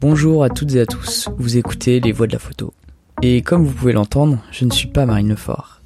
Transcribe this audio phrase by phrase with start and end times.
[0.00, 2.72] Bonjour à toutes et à tous, vous écoutez Les Voix de la Photo.
[3.20, 5.80] Et comme vous pouvez l'entendre, je ne suis pas Marine Lefort.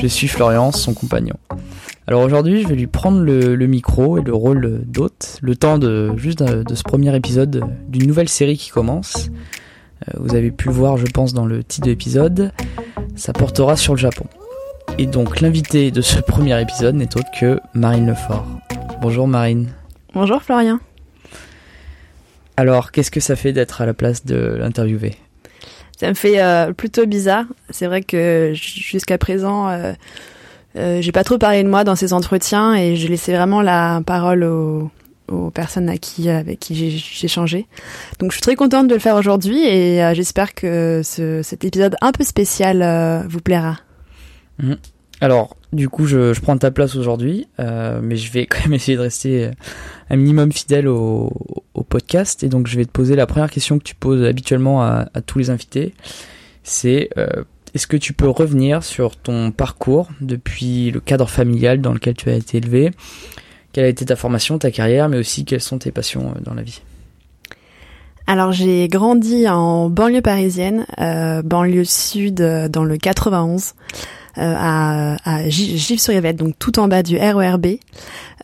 [0.00, 1.34] Je suis Florian, son compagnon.
[2.06, 6.16] Alors aujourd'hui, je vais lui prendre le, micro et le rôle d'hôte, le temps de
[6.16, 9.30] juste de, ce premier épisode d'une nouvelle série qui commence.
[10.08, 12.52] Euh, vous avez pu le voir, je pense, dans le titre de l'épisode.
[13.16, 14.26] Ça portera sur le Japon.
[14.96, 18.46] Et donc l'invité de ce premier épisode n'est autre que Marine Lefort.
[19.02, 19.70] Bonjour Marine.
[20.14, 20.78] Bonjour Florian.
[22.56, 25.16] Alors, qu'est-ce que ça fait d'être à la place de l'interviewer?
[25.98, 27.44] Ça me fait euh, plutôt bizarre.
[27.70, 29.92] C'est vrai que jusqu'à présent, euh,
[30.76, 34.02] euh, j'ai pas trop parlé de moi dans ces entretiens et je laissais vraiment la
[34.04, 34.90] parole aux,
[35.52, 37.66] personnes à qui, avec qui j'ai changé.
[38.18, 42.12] Donc, je suis très contente de le faire aujourd'hui et j'espère que cet épisode un
[42.12, 43.78] peu spécial vous plaira.
[44.58, 44.74] Mmh.
[45.20, 48.96] Alors, du coup, je, prends ta place aujourd'hui, euh, mais je vais quand même essayer
[48.96, 49.50] de rester
[50.10, 51.32] un minimum fidèle au,
[51.94, 52.42] podcast.
[52.42, 55.38] Et donc, je vais te poser la première question que tu poses habituellement à, tous
[55.38, 55.94] les invités.
[56.64, 61.92] C'est euh, est-ce que tu peux revenir sur ton parcours depuis le cadre familial dans
[61.92, 62.90] lequel tu as été élevé?
[63.72, 66.54] Quelle a été ta formation, ta carrière, mais aussi quelles sont tes passions euh, dans
[66.54, 66.82] la vie?
[68.26, 70.86] Alors j'ai grandi en banlieue parisienne,
[71.44, 72.36] banlieue sud
[72.70, 73.74] dans le 91.
[74.36, 77.76] Euh, à, à Givres-sur-Yvette, donc tout en bas du RERB.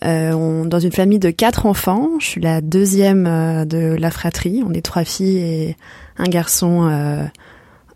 [0.05, 2.11] Euh, on, dans une famille de quatre enfants.
[2.21, 4.63] Je suis la deuxième euh, de la fratrie.
[4.67, 5.77] On est trois filles et
[6.17, 7.25] un garçon euh,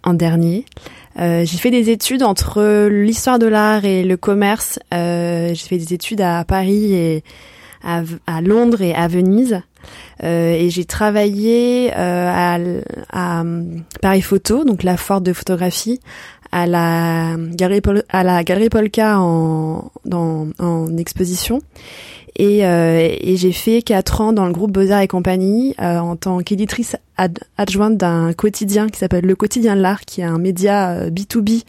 [0.02, 0.64] en dernier.
[1.20, 4.80] Euh, j'ai fait des études entre l'histoire de l'art et le commerce.
[4.90, 7.24] j'ai fait des études à Paris et
[7.84, 9.60] à, à Londres et à Venise.
[10.22, 12.58] et j'ai travaillé à,
[13.12, 13.44] à,
[14.02, 16.00] Paris Photo, donc la forte de photographie,
[16.54, 21.60] à la galerie à la galerie Polka en dans, en exposition
[22.36, 26.14] et, euh, et j'ai fait quatre ans dans le groupe Beaux-Arts et compagnie euh, en
[26.14, 26.96] tant qu'éditrice
[27.56, 31.60] adjointe d'un quotidien qui s'appelle Le Quotidien de l'Art, qui est un média B2B euh,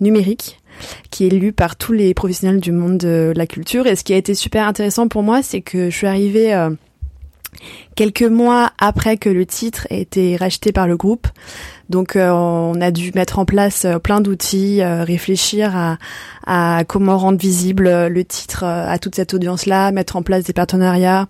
[0.00, 0.60] numérique
[1.10, 3.86] qui est lu par tous les professionnels du monde de la culture.
[3.86, 6.70] Et ce qui a été super intéressant pour moi, c'est que je suis arrivée euh,
[7.94, 11.26] quelques mois après que le titre ait été racheté par le groupe.
[11.88, 15.98] Donc euh, on a dû mettre en place euh, plein d'outils, euh, réfléchir à,
[16.46, 21.28] à, comment rendre visible le titre à toute cette audience-là, mettre en place des partenariats.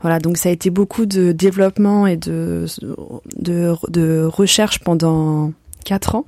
[0.00, 2.66] Voilà, donc ça a été beaucoup de développement et de,
[3.36, 5.52] de, de recherche pendant
[5.84, 6.24] quatre ans.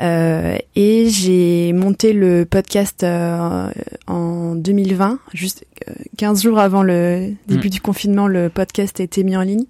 [0.00, 3.70] Euh, et j'ai monté le podcast euh,
[4.06, 5.64] en 2020, juste
[6.16, 7.70] 15 jours avant le début mm.
[7.70, 9.64] du confinement, le podcast a été mis en ligne.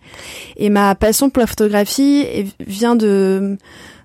[0.56, 2.26] Et ma passion pour la photographie
[2.66, 3.56] vient de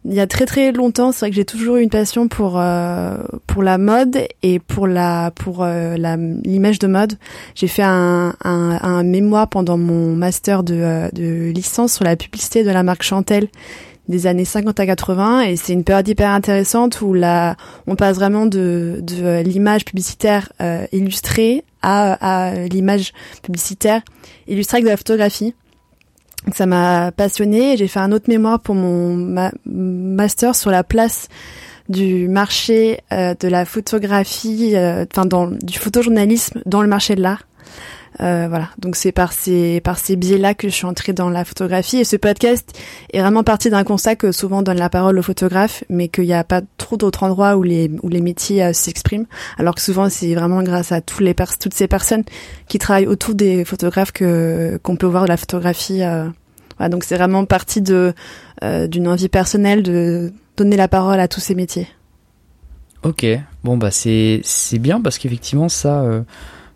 [0.08, 2.60] il y a très très longtemps, c'est vrai que j'ai toujours eu une passion pour
[2.60, 3.18] euh,
[3.48, 7.18] pour la mode et pour la pour euh, la l'image de mode.
[7.56, 12.16] J'ai fait un, un, un, mémoire pendant mon master de, euh, de licence sur la
[12.16, 13.48] publicité de la marque Chantel
[14.08, 17.56] des années 50 à 80 et c'est une période hyper intéressante où là
[17.88, 24.02] on passe vraiment de, de l'image publicitaire euh, illustrée à, à l'image publicitaire
[24.48, 25.54] illustrée avec de la photographie.
[26.46, 31.28] Donc ça m'a passionnée j'ai fait un autre mémoire pour mon master sur la place
[31.90, 35.28] du marché euh, de la photographie, euh, enfin
[35.62, 37.44] du photojournalisme dans le marché de l'art.
[38.22, 41.44] Euh, voilà, donc c'est par ces par ces biais-là que je suis entrée dans la
[41.44, 42.72] photographie et ce podcast
[43.12, 46.24] est vraiment parti d'un constat que souvent on donne la parole aux photographes, mais qu'il
[46.24, 49.26] n'y a pas trop d'autres endroits où les où les métiers euh, s'expriment,
[49.58, 52.24] alors que souvent c'est vraiment grâce à tous les toutes ces personnes
[52.70, 56.02] qui travaillent autour des photographes que qu'on peut voir de la photographie.
[56.02, 56.30] Euh,
[56.78, 58.14] voilà, donc c'est vraiment parti de
[58.62, 61.88] d'une envie personnelle de donner la parole à tous ces métiers.
[63.04, 63.26] Ok,
[63.64, 66.04] bon bah c'est c'est bien parce qu'effectivement ça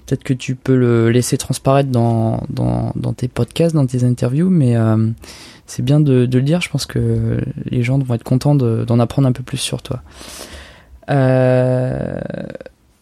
[0.10, 4.76] Peut-être que tu peux le laisser transparaître dans, dans, tes podcasts, dans tes interviews, mais
[4.76, 5.08] euh,
[5.68, 6.62] c'est bien de, le dire.
[6.62, 10.02] Je pense que les gens vont être contents d'en apprendre un peu plus sur toi.
[11.12, 12.20] Euh,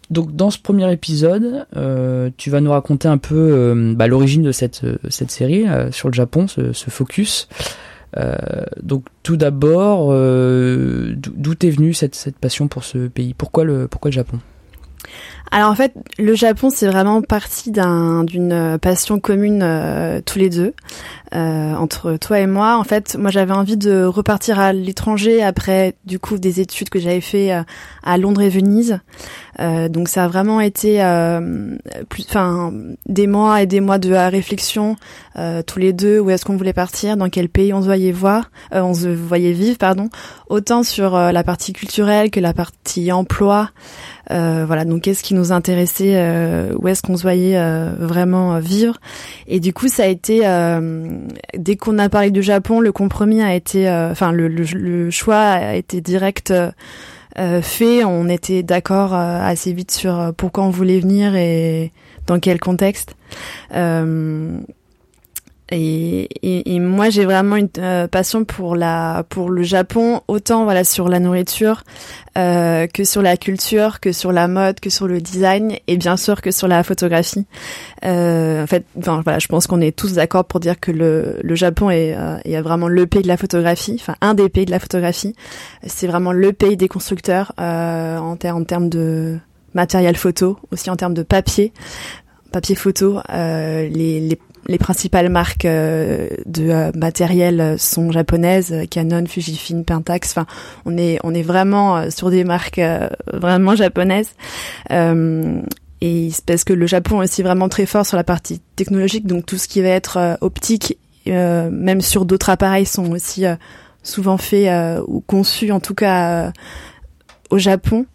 [0.10, 4.52] donc dans ce premier épisode, euh, tu vas nous raconter un peu bah, l'origine de
[4.52, 7.48] cette, cette série sur le Japon, ce, focus.
[8.84, 13.34] donc tout d'abord, d'où est venue cette, cette passion pour ce pays?
[13.34, 14.40] Pourquoi le, pourquoi le Japon?
[15.52, 20.74] Alors en fait, le Japon, c'est vraiment parti d'une passion commune euh, tous les deux
[21.36, 22.78] euh, entre toi et moi.
[22.78, 27.00] En fait, moi j'avais envie de repartir à l'étranger après du coup des études que
[27.00, 27.64] j'avais fait euh,
[28.04, 29.00] à Londres et Venise.
[29.90, 31.02] donc ça a vraiment été
[32.10, 32.72] plus, enfin
[33.08, 34.96] des mois et des mois de réflexion
[35.66, 36.20] tous les deux.
[36.20, 37.18] Où est-ce qu'on voulait partir?
[37.18, 38.52] Dans quel pays on se voyait voir?
[38.72, 40.10] On se voyait vivre, pardon.
[40.50, 43.72] Autant sur la partie culturelle que la partie emploi.
[44.30, 47.60] Voilà, donc qu'est-ce qui nous intéressait, où est-ce qu'on se voyait
[47.98, 48.98] vraiment vivre.
[49.48, 50.42] Et du coup, ça a été
[51.58, 55.38] dès qu'on a parlé du Japon, le compromis a été, enfin le, le, le, choix
[55.38, 56.54] a été direct.
[57.36, 61.92] fait, on était d'accord assez vite sur pourquoi on voulait venir et
[62.26, 63.16] dans quel contexte.
[65.72, 70.64] Et, et, et, moi, j'ai vraiment une euh, passion pour la pour le Japon, autant
[70.64, 71.84] voilà sur la nourriture
[72.38, 76.16] euh, que sur la culture, que sur la mode, que sur le design, et bien
[76.18, 77.46] sûr que sur la photographie.
[78.06, 81.40] Euh, en fait, enfin, voilà, je pense qu'on est tous d'accord pour dire que le,
[81.42, 84.66] le Japon est, euh, est vraiment le pays de la photographie, enfin un des pays
[84.66, 85.36] de la photographie.
[85.86, 89.38] C'est vraiment le pays des constructeurs euh, en, ter en termes de
[89.74, 91.74] matériel photo, aussi en termes de papier,
[92.52, 93.20] papier photo.
[93.30, 100.32] Euh, les, les, les, principales marques euh, de euh, matériel sont japonaises, Canon, Fujifilm, Pentax.
[100.32, 100.46] Enfin,
[100.86, 102.82] on est on est vraiment sur des marques
[103.32, 104.32] vraiment japonaises.
[104.90, 109.46] et parce que le Japon est aussi vraiment très fort sur la partie technologique, donc
[109.46, 113.46] tout ce qui va être optique, même sur d'autres appareils, sont aussi
[114.04, 116.52] souvent faits ou conçus en tout cas
[117.50, 118.06] au Japon.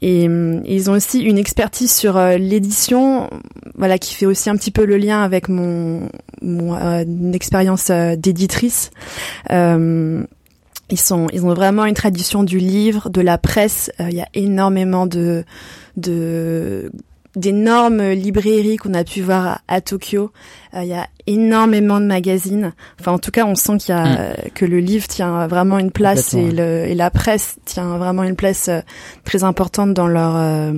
[0.00, 3.28] Et euh, ils ont aussi une expertise sur euh, l'édition,
[3.76, 6.08] voilà, qui fait aussi un petit peu le lien avec mon,
[6.40, 8.90] mon euh, expérience d'éditrice.
[9.50, 13.90] ils sont, ils ont vraiment une tradition du livre, de la presse.
[13.98, 15.44] Il y a énormément de
[15.96, 16.92] de
[17.38, 20.32] d'énormes librairies qu'on a pu voir à, Tokyo.
[20.74, 22.72] Euh, il y a énormément de magazines.
[22.98, 24.34] Enfin, en tout cas, on sent qu'il y a mm.
[24.54, 28.34] que le livre tient vraiment une place et, le, et la presse tient vraiment une
[28.34, 28.80] place euh,
[29.24, 30.72] très importante dans leur euh,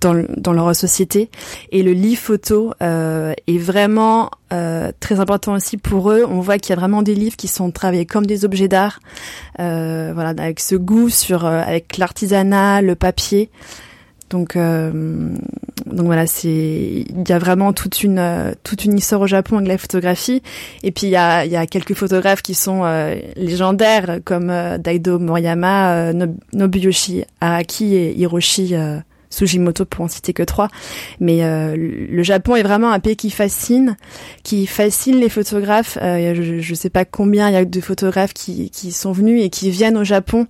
[0.00, 1.30] dans, dans leur société.
[1.70, 6.24] Et le livre photo est vraiment très important aussi pour eux.
[6.26, 9.00] On voit qu'il y a vraiment des livres qui sont travaillés comme des objets d'art,
[9.58, 13.50] voilà, avec ce goût sur avec l'artisanat, le papier.
[14.30, 15.34] Donc, euh,
[15.92, 19.56] donc voilà, c'est il y a vraiment toute une euh, toute une histoire au Japon
[19.56, 20.42] avec la photographie.
[20.82, 24.52] Et puis il y a il y a quelques photographes qui sont euh, légendaires comme
[24.78, 26.12] Daido Moriyama,
[26.52, 28.74] Nobuyoshi Araki et Hiroshi
[29.30, 30.68] Sugimoto pour en citer que trois.
[31.20, 33.96] Mais euh, le Japon est vraiment un pays qui fascine,
[34.42, 35.98] qui fascine les photographes.
[36.02, 39.42] Euh, je ne sais pas combien il y a de photographes qui, qui sont venus
[39.44, 40.46] et qui viennent au Japon.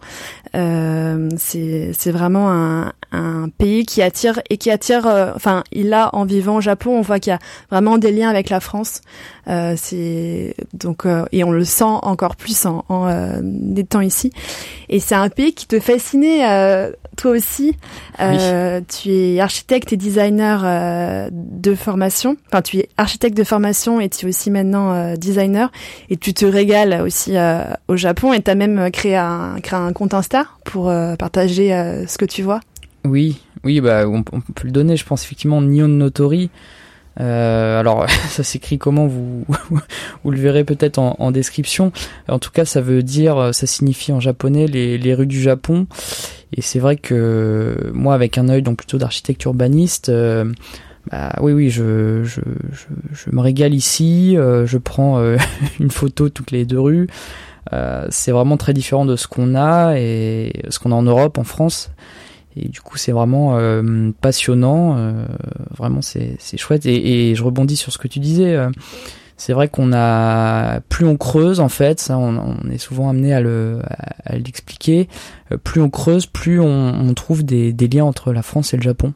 [0.57, 5.07] Euh, c'est vraiment un, un, pays qui attire et qui attire.
[5.07, 7.39] Euh, enfin, il a en vivant au Japon, on voit qu'il y a
[7.71, 9.03] vraiment des liens avec la France.
[9.49, 13.43] Euh, c'est donc et on le sent encore plus en, en
[13.77, 14.33] étant ici.
[14.89, 17.77] Et c'est un pays qui te fascinait toi aussi.
[18.21, 22.37] Euh, tu es architecte et designer euh, de formation.
[22.49, 25.71] Enfin, tu es architecte de formation et tu es aussi maintenant euh, designer.
[26.09, 27.35] Et tu te régales aussi
[27.89, 31.71] au Japon et tu as même créé un, créé un compte Insta pour partager
[32.07, 32.61] ce que tu vois.
[33.05, 36.51] Oui, oui, bah, on, peut le donner, je pense effectivement, Nyon Notori.
[37.19, 39.45] Euh, alors, ça s'écrit comment vous
[40.25, 41.93] vous le verrez peut-être en, en, description.
[42.29, 45.87] En tout cas, ça veut dire, ça signifie en japonais les, les rues du Japon.
[46.57, 50.53] Et c'est vrai que moi, avec un œil donc plutôt d'architecte urbaniste, euh,
[51.11, 52.41] bah oui, oui, je, je,
[52.73, 54.37] je, je me régale ici.
[54.37, 55.37] Euh, je prends euh,
[55.81, 57.09] une photo toutes les deux rues.
[58.09, 61.45] c'est vraiment très différent de ce qu'on a et ce qu'on a en Europe, en
[61.45, 61.91] France.
[62.57, 63.57] Et du coup, c'est vraiment
[64.21, 65.15] passionnant.
[65.77, 66.85] vraiment, c'est chouette.
[66.87, 68.59] Et, et, je rebondis sur ce que tu disais
[69.41, 73.41] c'est vrai qu'on a plus on creuse en fait, ça on, est souvent amené à
[73.41, 73.81] le
[74.25, 75.09] à, l'expliquer.
[75.51, 78.83] Euh, plus on creuse, plus on, trouve des, des, liens entre la France et le
[78.83, 79.15] Japon.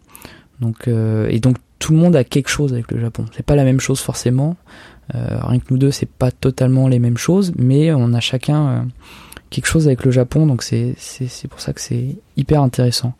[0.60, 3.26] Donc euh, et donc tout le monde a quelque chose avec le Japon.
[3.36, 4.56] C'est pas la même chose forcément.
[5.14, 8.88] Euh, rien que nous deux, c'est pas totalement les mêmes choses, mais on a chacun
[9.54, 10.46] quelque chose avec le Japon.
[10.46, 10.96] Donc c'est
[11.48, 13.14] pour ça que c'est hyper intéressant.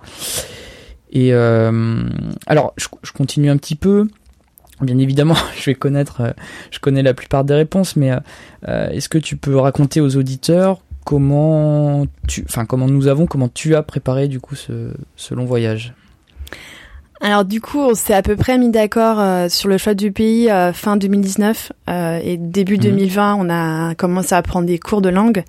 [1.13, 4.09] Et alors je, je continue un petit peu.
[4.81, 6.33] Bien évidemment, je vais connaître, euh,
[6.71, 8.19] je connais la plupart des réponses, mais euh,
[8.69, 13.49] euh, est-ce que tu peux raconter aux auditeurs comment tu, enfin comment nous avons, comment
[13.49, 15.95] tu as préparé du coup ce, ce long voyage?
[17.21, 20.51] Alors du coup, on s'est à peu près mis d'accord sur le choix du pays
[20.75, 21.73] fin 2019
[22.23, 23.41] et début 2020, mhm.
[23.41, 25.45] on a commencé à prendre des cours de langue.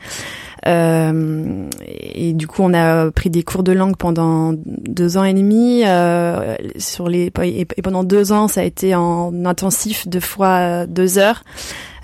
[0.68, 5.34] Euh, et du coup, on a pris des cours de langue pendant deux ans et
[5.34, 5.84] demi.
[5.86, 11.18] Euh, sur les et, pendant deux ans, ça a été en intensif deux fois deux
[11.18, 11.44] heures.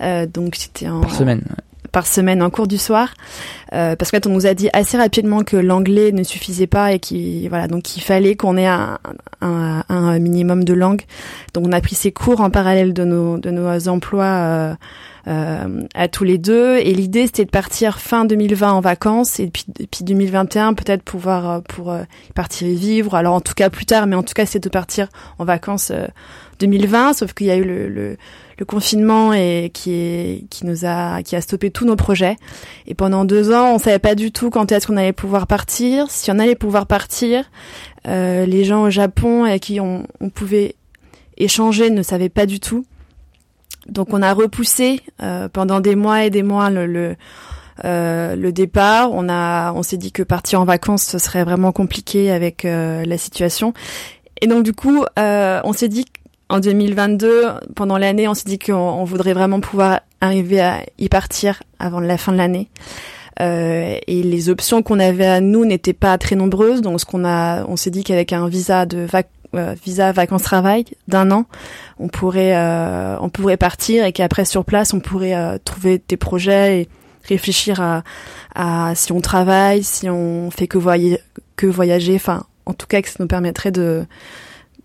[0.01, 1.43] Euh, donc c'était en par semaine.
[1.91, 3.13] Par semaine en cours du soir,
[3.73, 6.93] euh, parce qu'en fait on nous a dit assez rapidement que l'anglais ne suffisait pas
[6.93, 8.99] et qu'il voilà donc il fallait qu'on ait un,
[9.41, 11.01] un, un, minimum de langue.
[11.53, 14.25] Donc on a pris ces cours en parallèle de nos de nos emplois.
[14.25, 14.73] Euh,
[15.27, 16.77] euh, à tous les deux.
[16.77, 21.49] Et l'idée, c'était de partir fin 2020 en vacances et puis, puis 2021 peut-être pouvoir
[21.49, 22.01] euh, pour euh,
[22.33, 23.13] partir y vivre.
[23.13, 25.91] Alors en tout cas plus tard, mais en tout cas, c'est de partir en vacances
[26.59, 27.13] 2020.
[27.13, 28.17] Sauf qu'il y a eu le, le,
[28.61, 32.37] le, confinement et qui est qui nous a qui a stoppé tous nos projets.
[32.87, 36.09] Et pendant deux ans, on savait pas du tout quand est-ce qu'on allait pouvoir partir,
[36.09, 37.49] si on allait pouvoir partir.
[38.05, 40.75] les gens au Japon avec qui on, on pouvait
[41.37, 42.85] échanger ne savaient pas du tout.
[43.87, 47.15] Donc on a repoussé euh, pendant des mois et des mois le, le,
[47.83, 49.11] euh, le départ.
[49.11, 53.03] On a, on s'est dit que partir en vacances ce serait vraiment compliqué avec euh,
[53.05, 53.73] la situation.
[54.39, 56.05] Et donc du coup, on s'est dit
[56.51, 61.63] en 2022, pendant l'année, on s'est dit qu'on voudrait vraiment pouvoir arriver à y partir
[61.79, 62.69] avant la fin de l'année.
[63.39, 66.81] Euh, et les options qu'on avait à nous n'étaient pas très nombreuses.
[66.81, 70.43] Donc, ce qu'on a, on s'est dit qu'avec un visa de vac euh, visa vacances
[70.43, 71.45] travail d'un an,
[71.99, 76.15] on pourrait euh, on pourrait partir et qu'après sur place on pourrait euh, trouver des
[76.15, 76.89] projets et
[77.27, 78.03] réfléchir à,
[78.55, 81.19] à si on travaille, si on fait que voyager,
[81.57, 84.05] que voyager, enfin en tout cas que ça nous permettrait de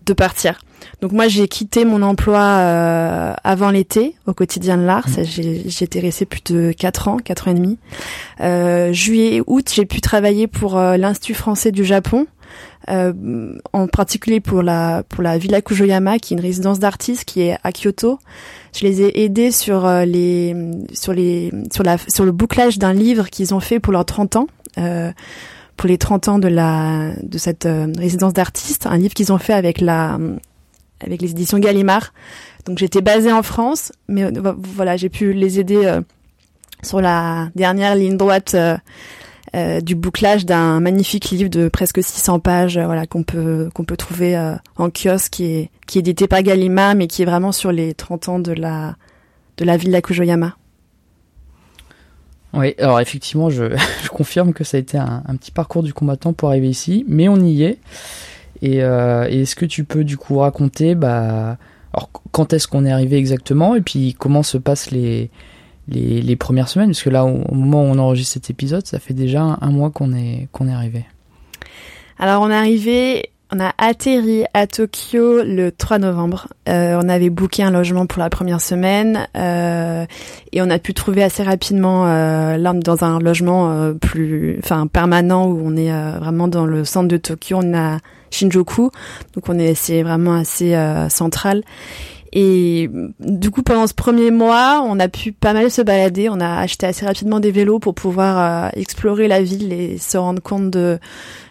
[0.07, 0.59] de partir.
[1.01, 5.07] Donc moi j'ai quitté mon emploi euh, avant l'été au quotidien de l'art.
[5.07, 5.23] Mmh.
[5.67, 7.77] J'ai été restée plus de quatre ans, quatre ans et demi.
[8.41, 12.25] Euh, juillet, août, j'ai pu travailler pour l'Institut français du Japon
[12.89, 17.41] euh, en particulier pour la pour la Villa Kujoyama, qui est une résidence d'artistes qui
[17.41, 18.19] est à Kyoto.
[18.73, 20.55] Je les ai aidés sur euh, les
[20.93, 24.35] sur les sur la sur le bouclage d'un livre qu'ils ont fait pour leurs 30
[24.37, 24.47] ans.
[25.77, 29.31] Euh, pour les 30 ans de la de cette euh, résidence d'artistes, un livre qu'ils
[29.31, 30.17] ont fait avec la
[30.99, 32.13] avec les éditions Gallimard.
[32.65, 34.25] Donc j'étais basée en France, mais
[34.75, 35.99] voilà, j'ai pu les aider
[36.83, 38.55] sur la dernière ligne droite
[39.55, 43.85] euh, du bouclage d'un magnifique livre de presque 600 pages, euh, voilà qu'on peut qu'on
[43.85, 47.25] peut trouver euh, en kiosque, qui est qui est édité par Gallimard, mais qui est
[47.25, 48.95] vraiment sur les 30 ans de la
[49.57, 50.57] de la ville d'Akujoyama.
[52.57, 53.75] Oui, alors effectivement, je,
[54.09, 57.29] confirme que ça a été un, un, petit parcours du combattant pour arriver ici, mais
[57.29, 57.77] on y est.
[58.61, 61.57] Et, euh, est-ce que tu peux du coup raconter, bah,
[61.93, 65.29] alors quand est-ce qu'on est arrivé exactement, et puis comment se passent les
[65.89, 69.13] les, premières semaines, parce que là, au, moment où on enregistre cet épisode, ça fait
[69.13, 71.05] déjà un, mois qu'on est, qu'on est arrivé.
[72.19, 76.47] Alors, on est arrivé, on a atterri à Tokyo le 3 novembre.
[76.67, 80.05] Euh, on avait booké un logement pour la première semaine euh,
[80.51, 85.47] et on a pu trouver assez rapidement euh, dans un logement euh, plus, enfin permanent
[85.47, 87.59] où on est euh, vraiment dans le centre de Tokyo.
[87.63, 87.99] On a
[88.31, 88.89] Shinjuku,
[89.33, 91.63] donc on est c'est vraiment assez euh, central.
[92.33, 92.89] Et
[93.21, 96.27] du coup, pendant ce premier mois, on a pu pas mal se balader.
[96.29, 100.41] On a acheté assez rapidement des vélos pour pouvoir explorer la ville et se rendre
[100.41, 100.99] compte de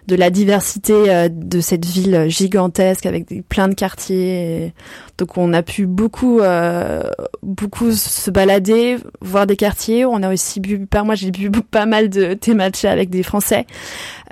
[0.07, 4.73] de la diversité euh, de cette ville gigantesque avec plein de quartiers.
[5.19, 7.03] Donc on a pu beaucoup euh,
[7.43, 10.05] beaucoup se balader, voir des quartiers.
[10.05, 13.23] On a aussi bu, par moi j'ai bu pas mal de thé matcha avec des
[13.23, 13.67] Français,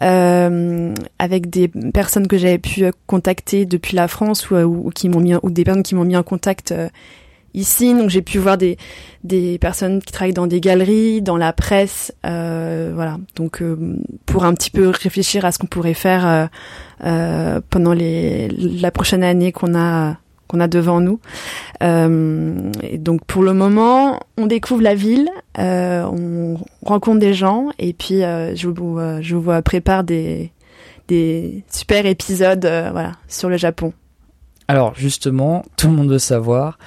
[0.02, 5.34] euh, avec des personnes que j'avais pu contacter depuis la France ou, qui m'ont mis
[5.42, 6.72] ou des personnes qui m'ont mis en contact
[7.54, 7.94] ici.
[7.94, 8.76] Donc j'ai pu voir des
[9.22, 13.18] des personnes qui travaillent dans des galeries, dans la presse, euh, voilà.
[13.36, 13.96] Donc euh,
[14.26, 16.46] pour un petit peu réfléchir à ce qu'on pourrait faire euh,
[17.06, 21.20] euh pendant les la prochaine année qu'on a qu'on a devant nous.
[21.82, 27.94] Euh, et donc pour le moment, on découvre la ville, on rencontre des gens et
[27.94, 30.52] puis je vous je vous prépare des
[31.08, 33.92] des super épisodes voilà sur le Japon.
[34.68, 36.78] Alors justement, tout le monde veut savoir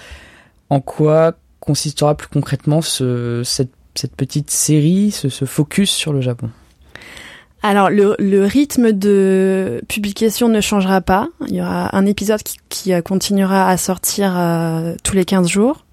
[0.69, 3.71] en quoi consistera plus concrètement ce, cette,
[4.15, 6.49] petite série, ce, ce, focus sur le Japon?
[7.63, 11.27] Alors le, le, rythme de publication ne changera pas.
[11.47, 15.47] Il y aura un épisode qui, qui euh, continuera à sortir euh, tous les 15
[15.47, 15.85] jours.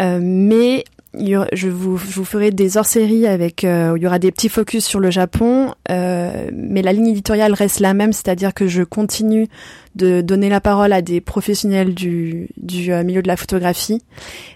[0.00, 0.84] Euh, mais
[1.18, 4.48] je vous, je vous ferai des hors-séries avec euh, où il y aura des petits
[4.48, 8.82] focus sur le Japon, euh, mais la ligne éditoriale reste la même, c'est-à-dire que je
[8.82, 9.48] continue
[9.94, 14.02] de donner la parole à des professionnels du, du euh, milieu de la photographie,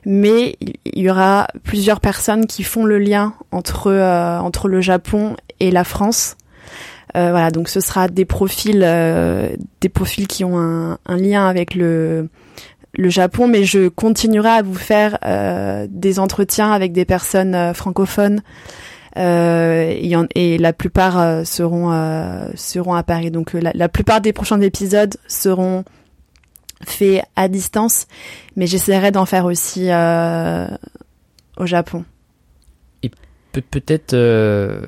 [0.05, 5.37] mais il y aura plusieurs personnes qui font le lien entre euh, entre le Japon
[5.61, 6.37] et la France.
[7.14, 8.87] voilà, donc ce sera des profils,
[9.81, 12.29] des profils qui ont un, un lien avec le
[12.92, 17.75] le Japon, mais je continuerai à vous faire euh, des entretiens avec des personnes euh,
[17.75, 18.42] francophones.
[19.16, 21.90] Euh, et, la plupart euh, seront
[22.54, 23.30] seront à Paris.
[23.30, 25.85] Donc la, la, plupart des prochains épisodes seront
[26.85, 28.06] faits à distance,
[28.56, 29.90] mais j'essaierai d'en faire aussi
[31.61, 32.04] au Japon.
[33.52, 34.80] peut-être euh,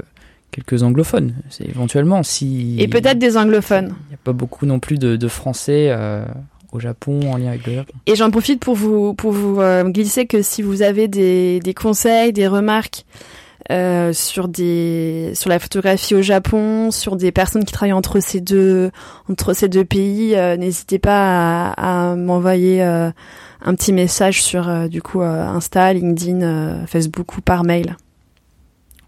[0.50, 2.76] quelques anglophones, c'est éventuellement si.
[2.78, 3.94] Et peut-être des anglophones.
[4.06, 6.24] Il n'y a pas beaucoup non plus de, de Français euh,
[6.72, 7.92] au Japon en lien avec le Japon.
[8.06, 11.74] Et j'en profite pour vous pour vous euh, glisser que si vous avez des, des
[11.74, 13.04] conseils, des remarques
[13.70, 18.40] euh, sur des sur la photographie au Japon, sur des personnes qui travaillent entre ces
[18.40, 18.90] deux
[19.28, 25.02] entre ces deux pays, euh, n'hésitez pas à, à m'envoyer un petit message sur du
[25.02, 27.96] coup Insta, LinkedIn, Facebook ou par mail.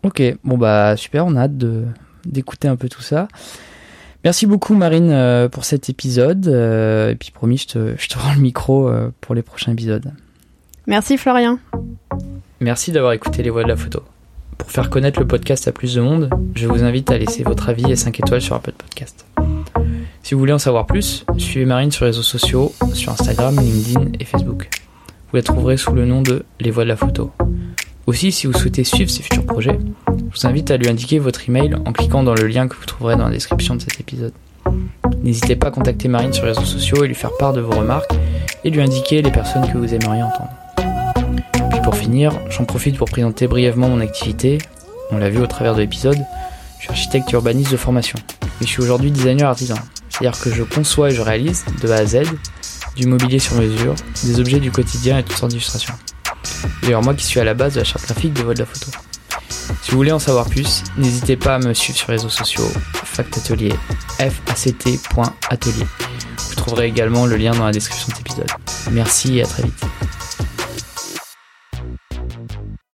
[0.05, 1.85] Ok, bon bah super, on a hâte de
[2.27, 3.27] d'écouter un peu tout ça.
[4.25, 6.49] Merci beaucoup Marine euh, pour cet épisode.
[6.49, 9.73] euh, et puis promis, je te, je te rends le micro euh, pour les prochains
[9.73, 10.13] épisodes.
[10.87, 11.59] Merci Florian.
[12.61, 14.03] Merci d'avoir écouté les voix de la photo.
[14.57, 17.69] Pour faire connaître le podcast à plus de monde, je vous invite à laisser votre
[17.69, 19.27] avis et 5 étoiles sur Apple Podcast.
[20.23, 24.13] Si vous voulez en savoir plus, suivez Marine sur les réseaux sociaux, sur Instagram, LinkedIn
[24.21, 24.71] et Facebook.
[25.31, 27.33] Vous la trouverez sous le nom de Les Voix de la Photo.
[28.07, 31.49] Aussi, si vous souhaitez suivre ses futurs projets, je vous invite à lui indiquer votre
[31.49, 34.35] email en cliquant dans le lien que vous trouverez dans la description de cet épisode.
[35.23, 37.73] N'hésitez pas à contacter Marine sur les réseaux sociaux et lui faire part de vos
[37.73, 38.13] remarques
[38.63, 40.51] et lui indiquer les personnes que vous aimeriez entendre.
[41.71, 44.59] Puis pour finir, j'en profite pour présenter brièvement mon activité.
[45.11, 46.19] On l'a vu au travers de l'épisode,
[46.77, 48.19] je suis architecte et urbaniste de formation.
[48.61, 49.77] Et je suis aujourd'hui designer artisan.
[50.11, 52.25] C'est-à-dire que je conçois et je réalise, de A à Z,
[52.97, 53.95] du mobilier sur mesure,
[54.25, 55.95] des objets du quotidien et toutes sortes d'illustrations.
[56.83, 58.67] D'ailleurs moi qui suis à la base de la charte graphique de Voix de la
[58.67, 58.91] photo.
[59.83, 62.69] Si vous voulez en savoir plus, n'hésitez pas à me suivre sur les réseaux sociaux,
[62.93, 63.73] factatelier,
[64.19, 65.87] fact.atelier.
[66.49, 68.51] Vous trouverez également le lien dans la description de cet épisode.
[68.91, 69.85] Merci et à très vite.